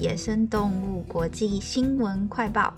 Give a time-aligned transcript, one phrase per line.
[0.00, 2.74] 野生动物国际新闻快报。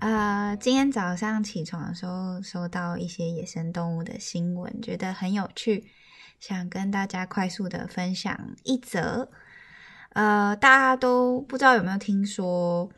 [0.00, 5.84] 呃，今天早上起床的时候收到一些野生动物的新闻，觉得很有趣，
[6.38, 9.30] 想跟大家快速的分享一则。
[10.10, 12.88] 呃，大家都不知道有没有听说，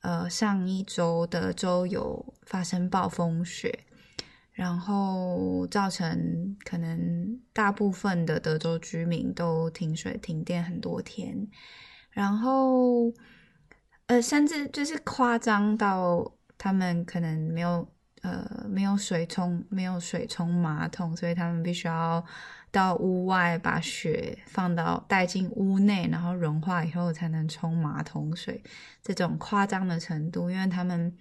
[0.00, 3.80] 呃，上一周德州有发生暴风雪。
[4.52, 11.48] 然后造成可能大部分的德州居民都停水停电很多天，
[12.12, 13.12] 然后
[14.06, 17.86] 呃，甚至就是夸张到他们可能没有
[18.22, 22.24] 呃没有水冲没有水冲马桶，所以他们必须要
[22.70, 28.62] 到屋外把雪放到带进屋内，然后融化以后才能冲马桶水，
[29.02, 31.16] 这种夸张的程度，因为他们。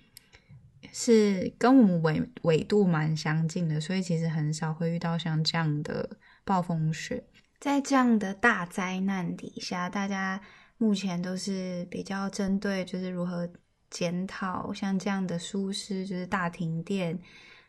[0.92, 7.24] 是跟我们纬纬度蛮相近的，所以其实很少会遇到像这样的暴风雪。
[7.60, 10.42] 在这样的大灾难底下，大家
[10.82, 13.48] 目前都是比较针对，就是如何
[13.92, 17.20] 检讨像这样的疏失，就是大停电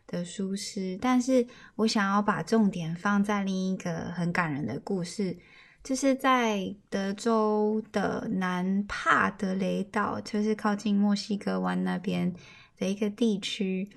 [0.07, 0.97] 的疏失。
[0.99, 5.37] 但是我想要把重点放在另一个很感人的故事，
[5.83, 12.33] 就是在德州的南帕德雷岛，就是靠近墨西哥湾那边。
[12.75, 13.87] 的一个地区，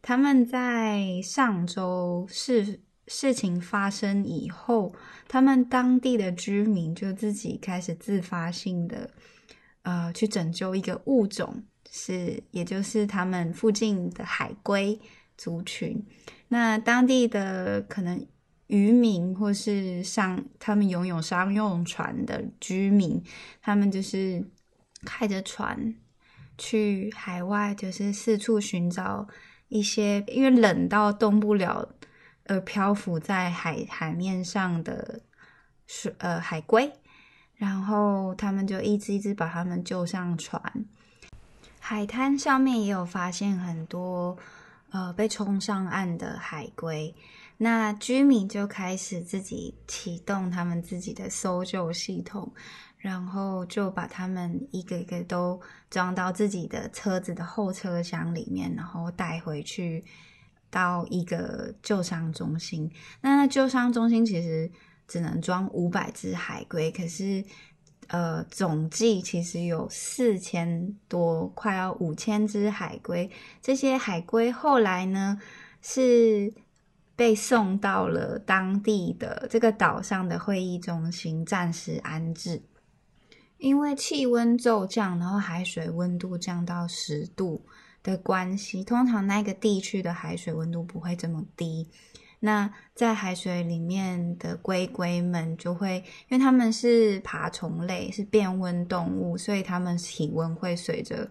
[0.00, 4.94] 他们在上周事事情发生以后，
[5.28, 9.10] 他们当地的居民就自己开始自发性的，
[9.82, 15.00] 呃，去拯救一个物种，是也就是他们附近的海龟
[15.36, 16.04] 族群。
[16.48, 18.26] 那当地的可能
[18.68, 23.22] 渔民或是上他们拥有商用船的居民，
[23.60, 24.44] 他们就是
[25.04, 25.94] 开着船。
[26.58, 29.26] 去海外就是四处寻找
[29.68, 31.88] 一些因为冷到动不了
[32.44, 35.20] 呃漂浮在海海面上的
[35.86, 36.92] 水呃海龟，
[37.56, 40.84] 然后他们就一只一只把他们救上船。
[41.78, 44.36] 海滩上面也有发现很多
[44.90, 47.14] 呃被冲上岸的海龟，
[47.58, 52.52] 那居民就开始自己启动他们自己的搜救系统。
[52.98, 60.04] 然后就把他们一个一个都装到自己的车子的后车厢里面，然后带回去
[60.72, 62.90] 到一个救伤中心。
[63.20, 64.68] 那救伤中心其实
[65.06, 67.44] 只能装五百只海龟，可是
[68.08, 73.30] 呃，总计其实有四千多，快要五千只海龟。
[73.60, 75.38] 这些海龟后来呢
[75.82, 76.52] 是
[77.14, 82.62] 被送到了当地的这个岛上的会议中心，暂时安置。
[83.58, 87.64] 因为气温骤降，然后海水温度降到十度
[88.02, 91.88] 的关系，通常那个地区的海水温度不会这么低。
[92.40, 95.98] 那在海水里面的龟龟们就会，
[96.28, 101.30] 因为它们是爬虫类，是变温动物，所以它们体温会随着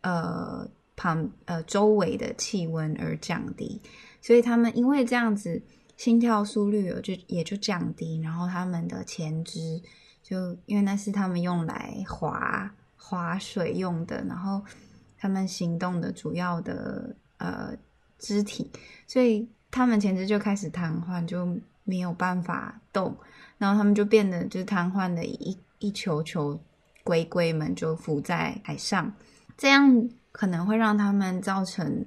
[0.00, 3.80] 呃旁呃周围的气温而降低。
[4.20, 5.62] 所以它们因为这样子，
[5.96, 9.80] 心跳速率就也就降低，然后它们的前肢。
[10.20, 14.62] 就因为那是他们用来划划水用的，然后
[15.18, 17.76] 他们行动的主要的呃
[18.18, 18.70] 肢体，
[19.06, 23.16] 所以他们前肢就开始瘫痪，就没有办法动，
[23.58, 26.58] 然后他们就变得就是瘫痪的一一球球
[27.04, 29.12] 龟龟们就浮在海上，
[29.56, 32.06] 这样可能会让他们造成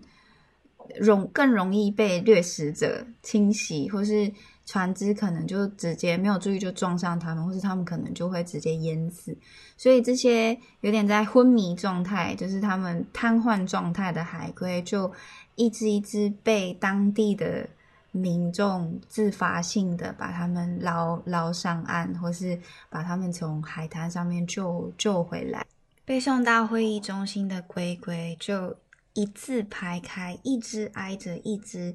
[1.00, 4.32] 容更容易被掠食者侵袭，或是。
[4.72, 9.36] 船只可能就直接没有注意就撞上他们，或是他们可能就会直接淹死。
[9.76, 15.12] 所以这些有点在昏迷状态，就是他们瘫痪状态的海龟，就
[15.56, 17.68] 一只一只被当地的
[18.14, 22.58] 民众自发性的把他们捞捞上岸，或是
[22.90, 25.66] 把他们从海滩上面救救回来。
[26.06, 28.74] 被送到会议中心的龟龟就
[29.12, 31.94] 一字排开，一只挨着一只。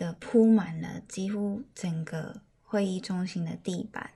[0.00, 4.12] 的铺满了几乎整个会议中心的地板，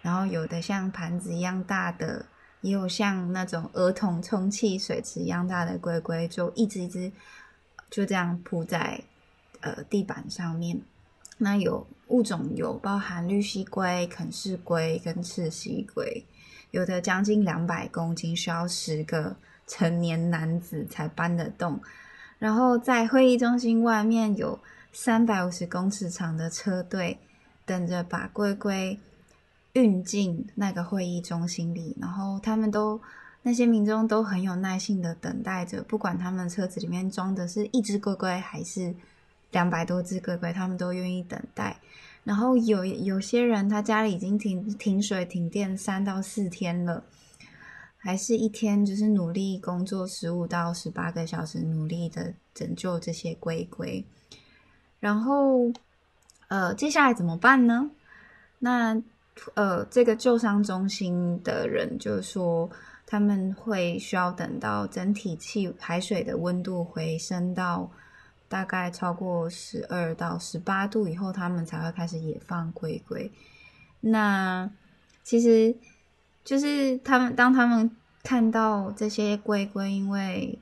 [0.00, 2.24] 然后有的像盘子一样大的，
[2.62, 7.12] 也有像那种儿童充气水池一样大的龟龟，就一只一只
[7.90, 8.98] 就这样铺在
[9.60, 10.80] 呃地板上面。
[11.36, 16.24] 那有物种有包含绿蜥龟、肯氏龟跟赤蜥龟，
[16.70, 21.78] 有的将近两百公斤，需要十个成年男子才搬得动。
[22.38, 24.58] 然后在会议中心外面有。
[24.98, 27.18] 三百五十公尺长的车队
[27.66, 28.98] 等着把龟龟
[29.74, 32.98] 运进那个会议中心里，然后他们都
[33.42, 38.94] 那些民众都很有耐心的等待着，不管他们车子里面装的是一只龟龟还是
[39.50, 41.78] 两百多只龟龟，他们都愿意等待。
[42.24, 47.04] 然后有有些人他家里已经停停水停电三到四天了，
[47.98, 54.02] 还是一天就是努力工作十五到十八个小时，努力的拯救这些龟龟。
[55.06, 55.70] 然后，
[56.48, 57.88] 呃，接下来怎么办呢？
[58.58, 59.00] 那
[59.54, 62.68] 呃，这个救伤中心的人就说，
[63.06, 67.88] 他们会需要等到整体气海水的温度回升到
[68.48, 73.30] 大概超过十二到十八度以后，他们才会开始野放龟龟。
[74.00, 74.68] 那
[75.22, 75.72] 其实
[76.42, 77.88] 就是他们当他们
[78.24, 80.58] 看到这些龟龟，因为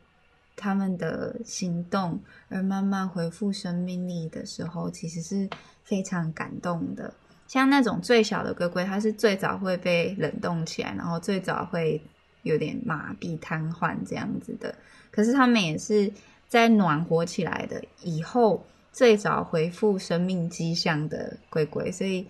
[0.56, 5.49] 他们的行动而慢慢恢复生命力的时候，其实是
[5.83, 7.12] 非常感动的。
[7.47, 12.01] 像那种最小的龟龟，它是最早会被冷冻起来，然后最早会
[12.43, 14.75] 有点麻痹、瘫痪这样子的。
[15.11, 16.11] 可是它们也是
[16.49, 21.93] 在暖和起来的以后，最早恢复生命迹象的龟龟。
[21.93, 22.27] 所以，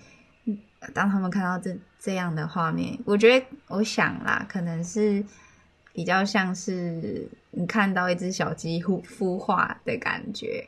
[0.92, 5.24] 当他们看到这这样的画面，我觉得，我想啦，可能是
[5.94, 10.66] 比较像是你看到一只小鸡孵孵化的感觉。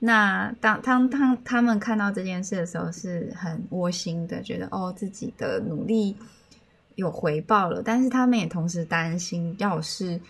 [0.00, 6.14] 那当当当他们看到这件事的时候，是很窝心的，觉得哦自己的努力
[6.96, 7.80] 有回报了。
[7.82, 10.20] 但是他们也同时担心，要是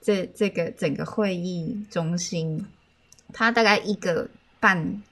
[0.00, 2.64] 这这个整个会议中心，
[3.32, 4.26] 它大概一个
[4.60, 5.02] 半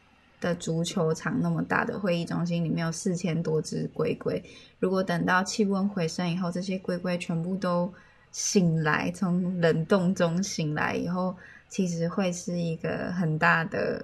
[0.40, 4.42] 的足球场那么大的会议中心里面有四千多只龟龟，
[4.78, 7.92] 如果等到气温回升以后，这些龟龟全部都
[8.36, 11.34] 醒来，从冷冻中醒来以后。
[11.68, 14.00] 其实会是一个很大的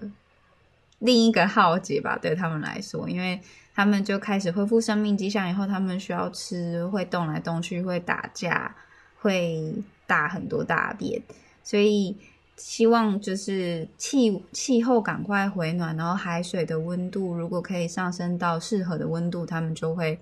[0.98, 3.40] 另一个浩劫吧，对他们来说，因为
[3.72, 8.74] 他们就开始恢复生命迹象以后，他们需要吃，会动来动去，会打架，
[9.20, 9.72] 会
[10.08, 11.22] 大很多大便，
[11.62, 12.16] 所以
[12.56, 20.18] 希望就是气气候赶快回暖，然后海水的温度如果可以上升到适合的温度，他们就会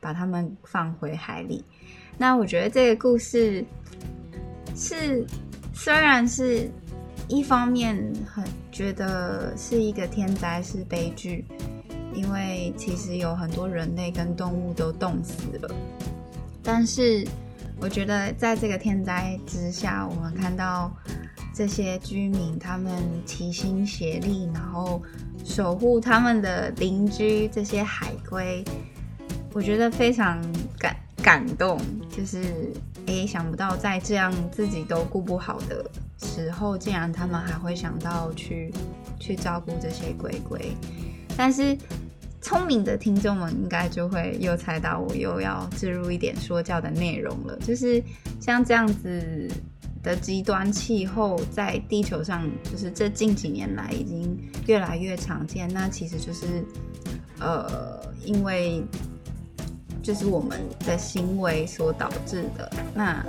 [0.00, 1.62] 把它们放回海里。
[2.18, 3.64] 那我觉得这个故事
[4.74, 5.24] 是。
[5.80, 6.68] 虽然是
[7.28, 11.44] 一方面很觉得是一个天灾是悲剧，
[12.12, 15.70] 因为其实有很多人类跟动物都冻死了，
[16.64, 17.24] 但是
[17.80, 20.92] 我觉得在这个天灾之下，我们看到
[21.54, 22.92] 这些居民他们
[23.24, 25.00] 齐心协力，然后
[25.44, 28.64] 守护他们的邻居这些海龟，
[29.52, 30.42] 我觉得非常
[30.76, 30.96] 感
[31.28, 31.78] 感动，
[32.08, 32.72] 就是。
[33.06, 38.70] 诶，想不到在这样自己都顾不好的时候，竟然他们还会想到去
[39.18, 40.76] 去照顾这些龟龟。
[41.34, 41.74] 但是
[42.42, 48.02] 聪明的听众们应该就会又猜到我又要置入一点说教的内容了，就是
[48.38, 49.50] 像这样子
[50.02, 55.66] 的极端气候，在地球上就是这近几年来已经越来越常见。
[55.72, 56.62] 那其实就是
[57.40, 58.84] 呃，因为。
[60.02, 63.24] 就是我们的行为所导致的，那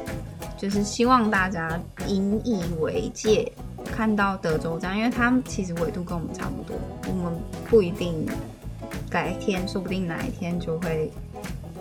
[0.57, 3.51] 就是希望大家引以为戒。
[3.85, 6.77] 看到德州这样，因为他们其实纬度跟我们差不多，
[7.07, 7.33] 我们
[7.69, 8.25] 不一定
[9.09, 11.11] 改天，说不定哪一天就会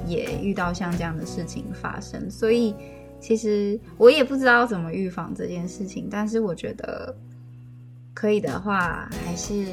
[0.07, 2.31] 也遇到像这样的事情发生。
[2.31, 2.75] 所以
[3.21, 7.15] 其实我也不知道怎么预防这件事情，但是我觉得
[8.15, 9.67] 可以的话，还是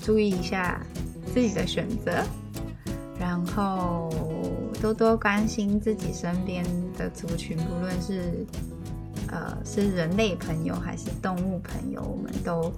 [0.00, 0.84] 注意一下
[1.32, 2.22] 自己的选择。
[3.26, 4.08] 然后
[4.80, 6.64] 多多关心自己身边
[6.96, 8.46] 的族群，不论是
[9.32, 12.72] 呃是人类朋友还是动物朋友，我们都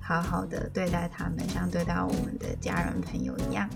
[0.00, 3.68] 好好的对待他们，像对待我们的家人朋友一样。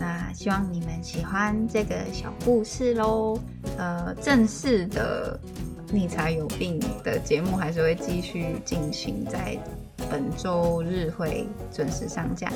[0.00, 3.38] 那希望你们喜欢这个小故事喽。
[3.76, 5.38] 呃，正式的
[5.92, 9.58] 你才有病的节目还是会继续进行，在
[10.10, 12.50] 本周日会准时上架。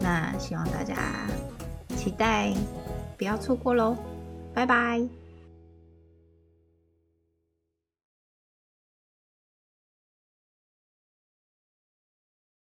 [0.00, 0.96] 那希望大家。
[2.00, 2.50] 期待，
[3.18, 3.94] 不要错过喽！
[4.54, 5.06] 拜拜。